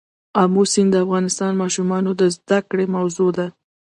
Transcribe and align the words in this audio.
آمو 0.41 0.63
سیند 0.73 0.91
د 0.93 0.95
افغان 1.03 1.25
ماشومانو 1.61 2.11
د 2.21 2.21
زده 2.35 2.59
کړې 2.69 2.85
موضوع 2.95 3.29
ده. 3.37 3.47